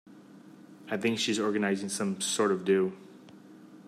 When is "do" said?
2.65-2.97